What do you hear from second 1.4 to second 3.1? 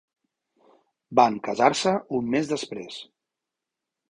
casar-se un mes després.